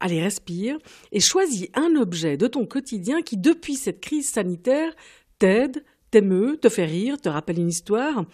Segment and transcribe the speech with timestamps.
[0.00, 0.78] allez respire,
[1.12, 4.94] et choisis un objet de ton quotidien qui, depuis cette crise sanitaire,
[5.38, 8.24] t'aide, t'émeut, te fait rire, te rappelle une histoire,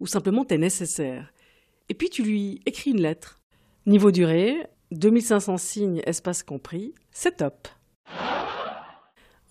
[0.00, 1.32] ou simplement t'est nécessaire.
[1.88, 3.40] Et puis tu lui écris une lettre.
[3.86, 7.68] Niveau durée, 2500 signes, espace compris, c'est top.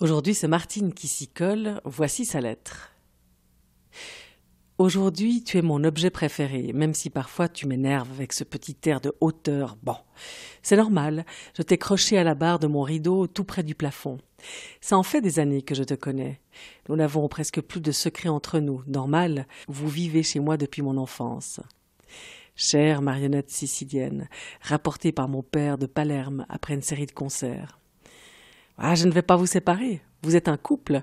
[0.01, 2.94] Aujourd'hui, c'est Martine qui s'y colle, voici sa lettre.
[4.77, 8.99] Aujourd'hui, tu es mon objet préféré, même si parfois tu m'énerves avec ce petit air
[8.99, 9.77] de hauteur.
[9.81, 9.95] Bon,
[10.63, 14.17] c'est normal, je t'ai croché à la barre de mon rideau tout près du plafond.
[14.81, 16.41] Ça en fait des années que je te connais.
[16.89, 18.83] Nous n'avons presque plus de secrets entre nous.
[18.85, 21.61] Normal, vous vivez chez moi depuis mon enfance.
[22.57, 24.27] Chère marionnette sicilienne,
[24.59, 27.79] rapportée par mon père de Palerme après une série de concerts.
[28.77, 30.01] Ah, je ne vais pas vous séparer.
[30.21, 30.99] Vous êtes un couple,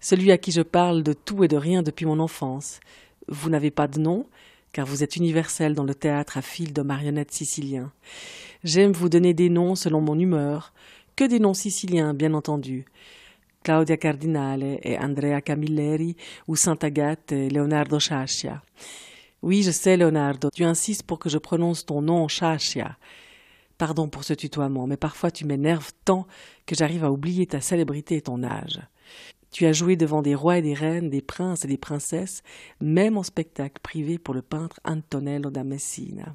[0.00, 2.80] celui à qui je parle de tout et de rien depuis mon enfance.
[3.28, 4.26] Vous n'avez pas de nom,
[4.72, 7.92] car vous êtes universel dans le théâtre à fil de marionnettes siciliens.
[8.64, 10.72] J'aime vous donner des noms selon mon humeur,
[11.16, 12.86] que des noms siciliens, bien entendu.
[13.62, 16.16] Claudia Cardinale et Andrea Camilleri,
[16.48, 18.62] ou Sainte Agathe et Leonardo Sciascia.
[19.42, 22.96] Oui, je sais, Leonardo, tu insistes pour que je prononce ton nom Sciascia.
[23.78, 26.26] Pardon pour ce tutoiement, mais parfois tu m'énerves tant
[26.66, 28.80] que j'arrive à oublier ta célébrité et ton âge.
[29.52, 32.42] Tu as joué devant des rois et des reines, des princes et des princesses,
[32.80, 36.34] même en spectacle privé pour le peintre Antonello da Messina.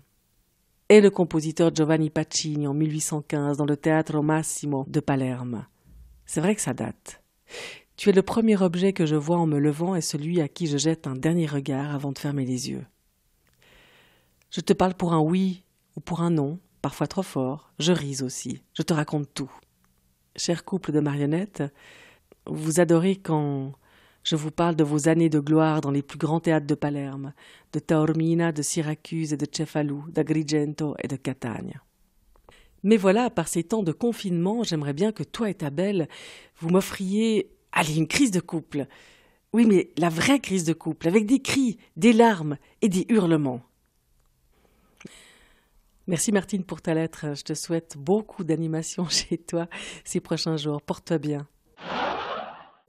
[0.90, 5.66] Et le compositeur Giovanni Pacini en 1815 dans le Teatro Massimo de Palerme.
[6.26, 7.22] C'est vrai que ça date.
[7.98, 10.68] Tu es le premier objet que je vois en me levant et celui à qui
[10.68, 12.86] je jette un dernier regard avant de fermer les yeux.
[14.52, 15.64] Je te parle pour un oui
[15.96, 19.52] ou pour un non, parfois trop fort, je ris aussi, je te raconte tout.
[20.36, 21.64] Cher couple de marionnettes,
[22.50, 23.74] vous adorez quand
[24.24, 27.34] je vous parle de vos années de gloire dans les plus grands théâtres de Palerme,
[27.74, 31.80] de Taormina, de Syracuse et de Cefalù, d'Agrigento et de Catagne.
[32.84, 36.08] Mais voilà, par ces temps de confinement, j'aimerais bien que toi et ta belle,
[36.60, 38.88] vous m'offriez, allez, une crise de couple.
[39.54, 43.62] Oui, mais la vraie crise de couple, avec des cris, des larmes et des hurlements.
[46.06, 47.36] Merci Martine pour ta lettre.
[47.36, 49.68] Je te souhaite beaucoup d'animation chez toi
[50.04, 50.82] ces prochains jours.
[50.82, 51.48] Porte-toi bien.